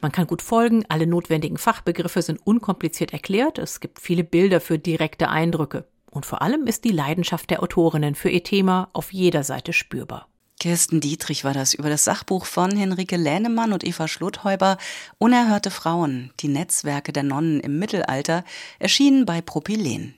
Man 0.00 0.10
kann 0.10 0.26
gut 0.26 0.42
folgen, 0.42 0.84
alle 0.88 1.06
notwendigen 1.06 1.58
Fachbegriffe 1.58 2.22
sind 2.22 2.44
unkompliziert 2.44 3.12
erklärt, 3.12 3.58
es 3.58 3.80
gibt 3.80 4.00
viele 4.00 4.24
Bilder 4.24 4.60
für 4.60 4.78
direkte 4.78 5.28
Eindrücke. 5.28 5.86
Und 6.10 6.26
vor 6.26 6.42
allem 6.42 6.66
ist 6.66 6.84
die 6.84 6.92
Leidenschaft 6.92 7.50
der 7.50 7.62
Autorinnen 7.62 8.14
für 8.14 8.30
ihr 8.30 8.42
Thema 8.42 8.88
auf 8.92 9.12
jeder 9.12 9.42
Seite 9.44 9.72
spürbar. 9.72 10.28
Kirsten 10.60 11.00
Dietrich 11.00 11.44
war 11.44 11.52
das 11.52 11.74
über 11.74 11.90
das 11.90 12.04
Sachbuch 12.04 12.46
von 12.46 12.74
Henrike 12.74 13.16
Lähnemann 13.16 13.72
und 13.72 13.84
Eva 13.84 14.08
Schlothäuber 14.08 14.78
Unerhörte 15.18 15.70
Frauen, 15.70 16.30
die 16.40 16.48
Netzwerke 16.48 17.12
der 17.12 17.24
Nonnen 17.24 17.60
im 17.60 17.78
Mittelalter, 17.78 18.44
erschienen 18.78 19.26
bei 19.26 19.42
Propylen. 19.42 20.14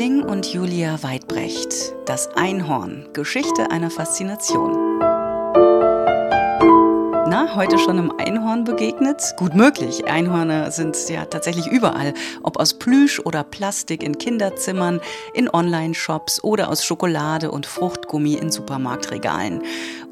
Bernd 0.00 0.10
Rohling 0.10 0.22
und 0.22 0.46
Julia 0.46 1.02
Weidbrecht. 1.02 1.94
Das 2.06 2.34
Einhorn. 2.34 3.06
Geschichte 3.12 3.70
einer 3.70 3.90
Faszination. 3.90 5.09
Na, 7.30 7.54
heute 7.54 7.78
schon 7.78 7.96
einem 7.96 8.12
Einhorn 8.18 8.64
begegnet? 8.64 9.22
Gut 9.36 9.54
möglich. 9.54 10.04
Einhörner 10.06 10.72
sind 10.72 10.96
ja 11.08 11.26
tatsächlich 11.26 11.68
überall. 11.68 12.12
Ob 12.42 12.58
aus 12.58 12.74
Plüsch 12.74 13.20
oder 13.20 13.44
Plastik 13.44 14.02
in 14.02 14.18
Kinderzimmern, 14.18 15.00
in 15.32 15.48
Online-Shops 15.48 16.42
oder 16.42 16.68
aus 16.68 16.84
Schokolade 16.84 17.52
und 17.52 17.66
Fruchtgummi 17.66 18.34
in 18.34 18.50
Supermarktregalen. 18.50 19.62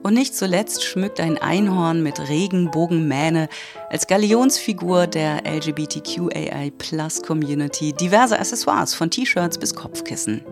Und 0.04 0.14
nicht 0.14 0.36
zuletzt 0.36 0.84
schmückt 0.84 1.18
ein 1.18 1.38
Einhorn 1.38 2.04
mit 2.04 2.20
Regenbogenmähne 2.20 3.48
als 3.90 4.06
Galionsfigur 4.06 5.08
der 5.08 5.42
LGBTQAI-Plus-Community 5.44 7.94
diverse 7.94 8.38
Accessoires 8.38 8.94
von 8.94 9.10
T-Shirts 9.10 9.58
bis 9.58 9.74
Kopfkissen. 9.74 10.42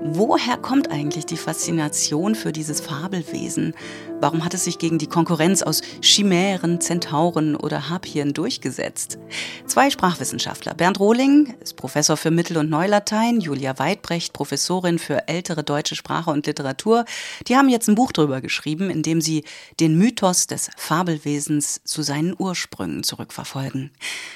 Woher 0.00 0.56
kommt 0.56 0.90
eigentlich 0.90 1.26
die 1.26 1.36
Faszination 1.36 2.34
für 2.34 2.52
dieses 2.52 2.80
Fabelwesen? 2.80 3.74
Warum 4.18 4.46
hat 4.46 4.54
es 4.54 4.64
sich 4.64 4.78
gegen 4.78 4.96
die 4.96 5.08
Konkurrenz 5.08 5.62
aus 5.62 5.82
Chimären, 6.06 6.80
Zentauren 6.80 7.56
oder 7.56 7.90
Harpien 7.90 8.32
durchgesetzt? 8.32 9.18
Zwei 9.66 9.90
Sprachwissenschaftler, 9.90 10.74
Bernd 10.74 11.00
Rohling 11.00 11.54
ist 11.60 11.76
Professor 11.76 12.16
für 12.16 12.30
Mittel- 12.30 12.56
und 12.56 12.70
Neulatein, 12.70 13.40
Julia 13.40 13.78
Weidbrecht, 13.78 14.32
Professorin 14.32 14.98
für 14.98 15.28
ältere 15.28 15.64
deutsche 15.64 15.96
Sprache 15.96 16.30
und 16.30 16.46
Literatur, 16.46 17.04
die 17.48 17.56
haben 17.56 17.68
jetzt 17.68 17.88
ein 17.88 17.96
Buch 17.96 18.12
darüber 18.12 18.40
geschrieben, 18.40 18.88
in 18.88 19.02
dem 19.02 19.20
sie 19.20 19.44
den 19.80 19.98
Mythos 19.98 20.46
des 20.46 20.70
Fabelwesens 20.76 21.80
zu 21.84 22.02
seinen 22.02 22.34
Ursprüngen 22.38 23.02
zurückverfolgen. 23.02 23.90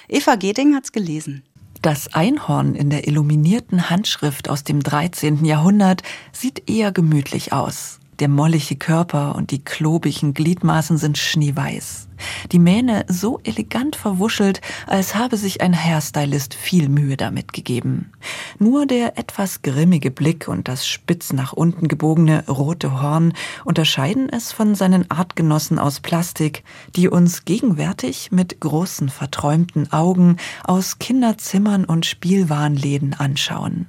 Eva 0.08 0.34
Geding 0.34 0.74
hat's 0.74 0.92
gelesen. 0.92 1.44
Das 1.82 2.12
Einhorn 2.12 2.74
in 2.74 2.90
der 2.90 3.08
illuminierten 3.08 3.88
Handschrift 3.88 4.50
aus 4.50 4.64
dem 4.64 4.82
13. 4.82 5.46
Jahrhundert 5.46 6.02
sieht 6.32 6.68
eher 6.68 6.92
gemütlich 6.92 7.54
aus. 7.54 7.99
Der 8.20 8.28
mollige 8.28 8.76
Körper 8.76 9.34
und 9.34 9.50
die 9.50 9.64
klobigen 9.64 10.34
Gliedmaßen 10.34 10.98
sind 10.98 11.16
schneeweiß. 11.16 12.08
Die 12.52 12.58
Mähne 12.58 13.06
so 13.08 13.40
elegant 13.44 13.96
verwuschelt, 13.96 14.60
als 14.86 15.14
habe 15.14 15.38
sich 15.38 15.62
ein 15.62 15.72
Hairstylist 15.72 16.52
viel 16.52 16.90
Mühe 16.90 17.16
damit 17.16 17.54
gegeben. 17.54 18.12
Nur 18.58 18.84
der 18.84 19.16
etwas 19.16 19.62
grimmige 19.62 20.10
Blick 20.10 20.48
und 20.48 20.68
das 20.68 20.86
spitz 20.86 21.32
nach 21.32 21.54
unten 21.54 21.88
gebogene 21.88 22.44
rote 22.46 23.00
Horn 23.00 23.32
unterscheiden 23.64 24.28
es 24.28 24.52
von 24.52 24.74
seinen 24.74 25.10
Artgenossen 25.10 25.78
aus 25.78 26.00
Plastik, 26.00 26.62
die 26.96 27.08
uns 27.08 27.46
gegenwärtig 27.46 28.32
mit 28.32 28.60
großen 28.60 29.08
verträumten 29.08 29.90
Augen 29.94 30.36
aus 30.64 30.98
Kinderzimmern 30.98 31.86
und 31.86 32.04
Spielwarenläden 32.04 33.14
anschauen. 33.14 33.86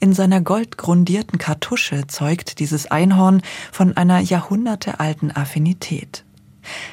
In 0.00 0.12
seiner 0.12 0.40
goldgrundierten 0.40 1.38
Kartusche 1.38 2.06
zeugt 2.06 2.58
dieses 2.58 2.90
Einhorn 2.90 3.42
von 3.72 3.96
einer 3.96 4.20
jahrhundertealten 4.20 5.34
Affinität. 5.34 6.24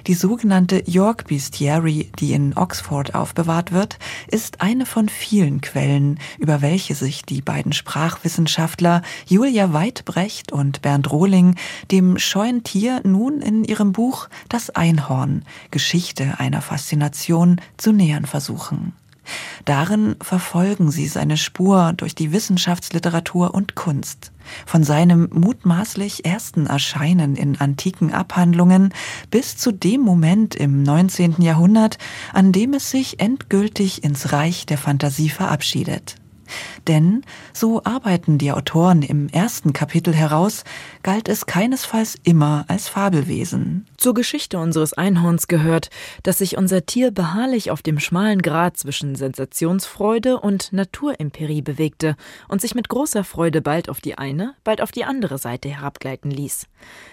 Die 0.08 0.14
sogenannte 0.14 0.84
York 0.86 1.28
Bestiary, 1.28 2.12
die 2.20 2.34
in 2.34 2.56
Oxford 2.58 3.16
aufbewahrt 3.16 3.72
wird, 3.72 4.00
ist 4.28 4.62
eine 4.62 4.86
von 4.86 5.10
vielen 5.10 5.62
Quellen, 5.62 6.20
über 6.40 6.62
welche 6.62 6.96
sich 6.96 7.24
die 7.24 7.42
beiden 7.42 7.74
Sprachwissenschaftler 7.74 9.02
Julia 9.28 9.74
Weidbrecht 9.74 10.52
und 10.52 10.82
Bernd 10.82 11.12
Rohling 11.12 11.56
dem 11.92 12.18
scheuen 12.18 12.64
Tier 12.64 13.02
nun 13.04 13.42
in 13.42 13.64
ihrem 13.64 13.92
Buch 13.92 14.30
Das 14.50 14.70
Einhorn, 14.70 15.46
Geschichte 15.72 16.40
einer 16.40 16.62
Faszination 16.62 17.62
zu 17.78 17.92
nähern 17.92 18.26
versuchen. 18.26 18.94
Darin 19.66 20.16
verfolgen 20.22 20.92
sie 20.92 21.08
seine 21.08 21.38
Spur 21.38 21.94
durch 21.96 22.16
die 22.16 22.32
Wissenschaftsliteratur 22.32 23.54
und 23.54 23.76
Kunst. 23.76 24.32
Von 24.66 24.84
seinem 24.84 25.30
mutmaßlich 25.32 26.26
ersten 26.26 26.68
Erscheinen 26.68 27.36
in 27.36 27.60
antiken 27.60 28.14
Abhandlungen 28.14 28.94
bis 29.30 29.58
zu 29.58 29.72
dem 29.72 30.02
Moment 30.02 30.56
im 30.56 30.84
19. 30.84 31.42
Jahrhundert, 31.42 31.98
an 32.34 32.52
dem 32.52 32.74
es 32.74 32.90
sich 32.90 33.20
endgültig 33.20 34.04
ins 34.04 34.32
Reich 34.32 34.66
der 34.66 34.78
Fantasie 34.78 35.30
verabschiedet. 35.30 36.16
Denn, 36.88 37.24
so 37.54 37.84
arbeiten 37.84 38.38
die 38.38 38.52
Autoren 38.52 39.02
im 39.02 39.30
ersten 39.30 39.74
Kapitel 39.74 40.14
heraus, 40.14 40.64
galt 41.04 41.30
es 41.30 41.46
keinesfalls 41.46 42.16
immer 42.24 42.66
als 42.68 42.88
Fabelwesen. 42.88 43.86
Zur 43.98 44.14
Geschichte 44.14 44.58
unseres 44.58 44.94
Einhorns 44.94 45.48
gehört, 45.48 45.90
dass 46.24 46.40
sich 46.40 46.58
unser 46.58 46.86
Tier 46.86 47.12
beharrlich 47.12 47.72
auf 47.72 47.82
dem 47.82 48.00
schmalen 48.00 48.42
Grat 48.42 48.78
zwischen 48.78 49.16
Sensationsfreude 49.16 50.40
und 50.40 50.74
Naturimperie 50.74 51.62
bewegte 51.62 52.16
und 52.48 52.62
sich 52.62 52.74
mit 52.74 52.90
großer 52.90 53.24
Freude 53.24 53.62
bald 53.62 53.90
auf 53.90 54.02
die 54.02 54.18
eine, 54.18 54.56
bald 54.64 54.82
auf 54.82 54.92
die 54.92 55.06
andere 55.06 55.38
Seite 55.38 55.70
herabgleiten 55.70 56.32
ließ. 56.32 56.68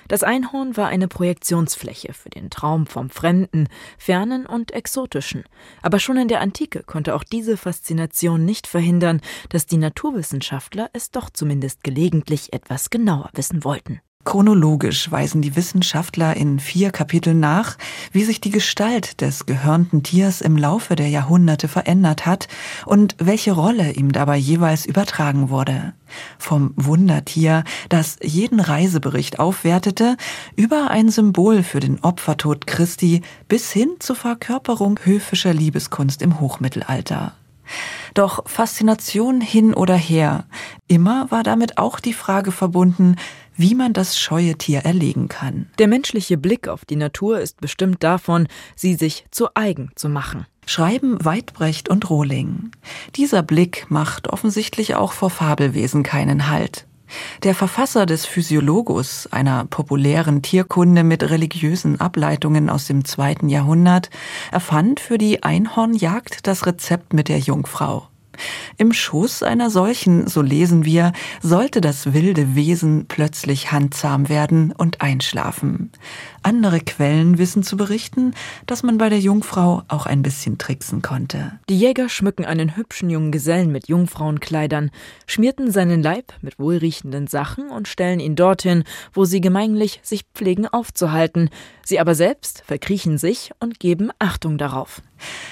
Das 0.08 0.22
Einhorn 0.22 0.76
war 0.78 0.88
eine 0.88 1.08
Projektionsfläche 1.08 2.14
für 2.14 2.30
den 2.30 2.48
Traum 2.48 2.86
vom 2.86 3.10
Fremden, 3.10 3.68
Fernen 3.98 4.46
und 4.46 4.72
Exotischen. 4.72 5.44
Aber 5.82 5.98
schon 5.98 6.16
in 6.16 6.28
der 6.28 6.40
Antike 6.40 6.82
konnte 6.82 7.14
auch 7.14 7.24
diese 7.24 7.56
Faszination 7.56 8.44
nicht 8.44 8.66
verhindern, 8.66 9.20
dass 9.58 9.66
die 9.66 9.76
Naturwissenschaftler 9.76 10.88
es 10.92 11.10
doch 11.10 11.30
zumindest 11.30 11.82
gelegentlich 11.82 12.52
etwas 12.52 12.90
genauer 12.90 13.28
wissen 13.32 13.64
wollten. 13.64 14.00
Chronologisch 14.24 15.10
weisen 15.10 15.42
die 15.42 15.56
Wissenschaftler 15.56 16.36
in 16.36 16.60
vier 16.60 16.92
Kapiteln 16.92 17.40
nach, 17.40 17.76
wie 18.12 18.22
sich 18.22 18.40
die 18.40 18.52
Gestalt 18.52 19.20
des 19.20 19.46
gehörnten 19.46 20.04
Tiers 20.04 20.42
im 20.42 20.56
Laufe 20.56 20.94
der 20.94 21.08
Jahrhunderte 21.08 21.66
verändert 21.66 22.24
hat 22.24 22.46
und 22.86 23.16
welche 23.18 23.50
Rolle 23.50 23.94
ihm 23.94 24.12
dabei 24.12 24.36
jeweils 24.36 24.86
übertragen 24.86 25.50
wurde. 25.50 25.92
Vom 26.38 26.72
Wundertier, 26.76 27.64
das 27.88 28.16
jeden 28.22 28.60
Reisebericht 28.60 29.40
aufwertete, 29.40 30.16
über 30.54 30.88
ein 30.88 31.08
Symbol 31.08 31.64
für 31.64 31.80
den 31.80 31.98
Opfertod 32.04 32.68
Christi 32.68 33.22
bis 33.48 33.72
hin 33.72 33.96
zur 33.98 34.14
Verkörperung 34.14 35.00
höfischer 35.02 35.52
Liebeskunst 35.52 36.22
im 36.22 36.38
Hochmittelalter. 36.38 37.32
Doch 38.14 38.48
Faszination 38.48 39.40
hin 39.40 39.74
oder 39.74 39.96
her, 39.96 40.46
immer 40.88 41.30
war 41.30 41.42
damit 41.42 41.78
auch 41.78 42.00
die 42.00 42.12
Frage 42.12 42.52
verbunden, 42.52 43.16
wie 43.54 43.74
man 43.74 43.92
das 43.92 44.18
scheue 44.18 44.56
Tier 44.56 44.80
erlegen 44.80 45.28
kann. 45.28 45.68
Der 45.78 45.88
menschliche 45.88 46.38
Blick 46.38 46.68
auf 46.68 46.84
die 46.84 46.96
Natur 46.96 47.40
ist 47.40 47.60
bestimmt 47.60 48.02
davon, 48.02 48.48
sie 48.74 48.94
sich 48.94 49.26
zu 49.30 49.48
eigen 49.54 49.90
zu 49.96 50.08
machen. 50.08 50.46
Schreiben 50.66 51.24
Weidbrecht 51.24 51.88
und 51.88 52.10
Rohling. 52.10 52.72
Dieser 53.16 53.42
Blick 53.42 53.86
macht 53.88 54.28
offensichtlich 54.28 54.96
auch 54.96 55.12
vor 55.12 55.30
Fabelwesen 55.30 56.02
keinen 56.02 56.48
Halt. 56.48 56.87
Der 57.42 57.54
Verfasser 57.54 58.06
des 58.06 58.26
Physiologus, 58.26 59.28
einer 59.30 59.64
populären 59.64 60.42
Tierkunde 60.42 61.04
mit 61.04 61.28
religiösen 61.30 62.00
Ableitungen 62.00 62.68
aus 62.68 62.86
dem 62.86 63.04
zweiten 63.04 63.48
Jahrhundert, 63.48 64.10
erfand 64.50 65.00
für 65.00 65.18
die 65.18 65.42
Einhornjagd 65.42 66.46
das 66.46 66.66
Rezept 66.66 67.12
mit 67.12 67.28
der 67.28 67.38
Jungfrau. 67.38 68.07
Im 68.76 68.92
Schoß 68.92 69.42
einer 69.42 69.70
solchen, 69.70 70.26
so 70.26 70.42
lesen 70.42 70.84
wir, 70.84 71.12
sollte 71.42 71.80
das 71.80 72.12
wilde 72.12 72.54
Wesen 72.54 73.06
plötzlich 73.08 73.72
handzahm 73.72 74.28
werden 74.28 74.72
und 74.72 75.00
einschlafen. 75.00 75.90
Andere 76.42 76.80
Quellen 76.80 77.38
wissen 77.38 77.62
zu 77.62 77.76
berichten, 77.76 78.34
dass 78.66 78.82
man 78.82 78.98
bei 78.98 79.08
der 79.08 79.18
Jungfrau 79.18 79.82
auch 79.88 80.06
ein 80.06 80.22
bisschen 80.22 80.56
tricksen 80.58 81.02
konnte. 81.02 81.58
Die 81.68 81.78
Jäger 81.78 82.08
schmücken 82.08 82.44
einen 82.44 82.76
hübschen 82.76 83.10
jungen 83.10 83.32
Gesellen 83.32 83.72
mit 83.72 83.88
Jungfrauenkleidern, 83.88 84.90
schmierten 85.26 85.70
seinen 85.70 86.02
Leib 86.02 86.32
mit 86.40 86.58
wohlriechenden 86.58 87.26
Sachen 87.26 87.70
und 87.70 87.88
stellen 87.88 88.20
ihn 88.20 88.36
dorthin, 88.36 88.84
wo 89.12 89.24
sie 89.24 89.40
gemeinlich 89.40 90.00
sich 90.02 90.24
pflegen 90.34 90.66
aufzuhalten. 90.66 91.50
Sie 91.84 92.00
aber 92.00 92.14
selbst 92.14 92.62
verkriechen 92.66 93.18
sich 93.18 93.50
und 93.60 93.80
geben 93.80 94.10
Achtung 94.18 94.58
darauf. 94.58 95.02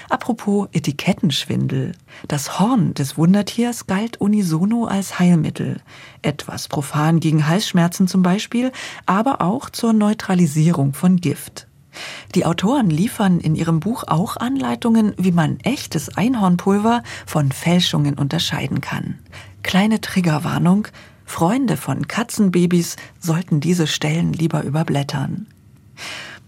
Apropos 0.09 0.67
Etikettenschwindel. 0.71 1.93
Das 2.27 2.59
Horn 2.59 2.93
des 2.93 3.17
Wundertiers 3.17 3.87
galt 3.87 4.19
unisono 4.21 4.85
als 4.85 5.19
Heilmittel. 5.19 5.81
Etwas 6.21 6.67
profan 6.67 7.19
gegen 7.19 7.47
Halsschmerzen 7.47 8.07
zum 8.07 8.23
Beispiel, 8.23 8.71
aber 9.05 9.41
auch 9.41 9.69
zur 9.69 9.93
Neutralisierung 9.93 10.93
von 10.93 11.17
Gift. 11.17 11.67
Die 12.35 12.45
Autoren 12.45 12.89
liefern 12.89 13.39
in 13.39 13.55
ihrem 13.55 13.79
Buch 13.79 14.03
auch 14.07 14.37
Anleitungen, 14.37 15.13
wie 15.17 15.31
man 15.31 15.59
echtes 15.61 16.15
Einhornpulver 16.15 17.03
von 17.25 17.51
Fälschungen 17.51 18.15
unterscheiden 18.15 18.81
kann. 18.81 19.19
Kleine 19.63 20.01
Triggerwarnung. 20.01 20.87
Freunde 21.25 21.75
von 21.75 22.07
Katzenbabys 22.07 22.95
sollten 23.19 23.59
diese 23.59 23.87
Stellen 23.87 24.31
lieber 24.31 24.63
überblättern. 24.63 25.47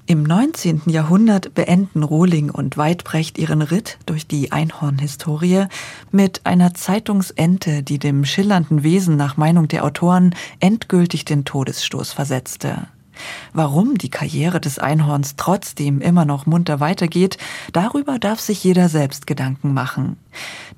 Im 0.10 0.24
19. 0.24 0.82
Jahrhundert 0.88 1.54
beenden 1.54 2.01
Rohling 2.01 2.50
und 2.50 2.78
Weidbrecht 2.78 3.38
ihren 3.38 3.62
Ritt 3.62 4.00
durch 4.08 4.25
die 4.25 4.51
Einhornhistorie 4.51 5.66
mit 6.12 6.48
einer 6.48 6.74
Zeitungsente, 6.74 7.84
die 7.84 8.00
dem 8.00 8.25
schillernden 8.25 8.82
Wesen 8.82 9.18
nach 9.18 9.38
Meinung 9.38 9.68
der 9.68 9.86
Autoren 9.86 10.34
endgültig 10.60 11.25
den 11.25 11.46
Todesstoß 11.46 12.12
versetzte. 12.12 12.88
Warum 13.54 13.98
die 13.98 14.10
Karriere 14.10 14.60
des 14.60 14.80
Einhorns 14.80 15.36
trotzdem 15.36 16.02
immer 16.02 16.26
noch 16.26 16.46
munter 16.46 16.80
weitergeht, 16.80 17.38
darüber 17.74 18.20
darf 18.20 18.40
sich 18.40 18.64
jeder 18.64 18.90
selbst 18.90 19.28
Gedanken 19.28 19.74
machen. 19.74 20.18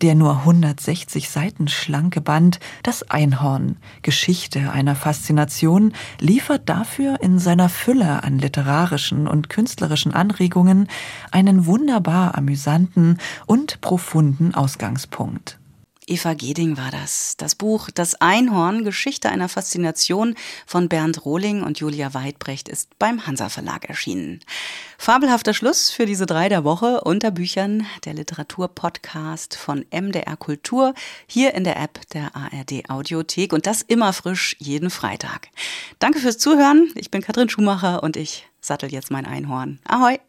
Der 0.01 0.15
nur 0.15 0.39
160 0.39 1.29
Seiten 1.29 1.67
schlanke 1.67 2.21
Band 2.21 2.59
Das 2.83 3.09
Einhorn, 3.09 3.77
Geschichte 4.01 4.71
einer 4.71 4.95
Faszination, 4.95 5.93
liefert 6.19 6.67
dafür 6.69 7.21
in 7.21 7.39
seiner 7.39 7.69
Fülle 7.69 8.23
an 8.23 8.39
literarischen 8.39 9.27
und 9.27 9.49
künstlerischen 9.49 10.13
Anregungen 10.13 10.87
einen 11.31 11.65
wunderbar 11.65 12.35
amüsanten 12.35 13.17
und 13.45 13.81
profunden 13.81 14.55
Ausgangspunkt. 14.55 15.60
Eva 16.11 16.33
Geding 16.33 16.75
war 16.75 16.91
das. 16.91 17.37
Das 17.37 17.55
Buch 17.55 17.89
Das 17.89 18.15
Einhorn, 18.15 18.83
Geschichte 18.83 19.29
einer 19.29 19.47
Faszination 19.47 20.35
von 20.65 20.89
Bernd 20.89 21.23
Rohling 21.23 21.63
und 21.63 21.79
Julia 21.79 22.13
Weidbrecht 22.13 22.67
ist 22.67 22.99
beim 22.99 23.25
Hansa 23.25 23.47
Verlag 23.47 23.87
erschienen. 23.87 24.41
Fabelhafter 24.97 25.53
Schluss 25.53 25.89
für 25.89 26.05
diese 26.05 26.25
drei 26.25 26.49
der 26.49 26.65
Woche 26.65 26.99
unter 26.99 27.31
Büchern 27.31 27.87
der 28.03 28.13
Literaturpodcast 28.13 29.55
von 29.55 29.85
MDR 29.89 30.35
Kultur 30.35 30.93
hier 31.27 31.53
in 31.53 31.63
der 31.63 31.81
App 31.81 32.01
der 32.09 32.35
ARD 32.35 32.89
Audiothek 32.89 33.53
und 33.53 33.65
das 33.65 33.81
immer 33.81 34.11
frisch 34.11 34.57
jeden 34.59 34.89
Freitag. 34.89 35.47
Danke 35.99 36.19
fürs 36.19 36.37
Zuhören. 36.37 36.91
Ich 36.95 37.09
bin 37.09 37.21
Katrin 37.21 37.47
Schumacher 37.47 38.03
und 38.03 38.17
ich 38.17 38.49
sattel 38.59 38.91
jetzt 38.91 39.11
mein 39.11 39.25
Einhorn. 39.25 39.79
Ahoi! 39.87 40.19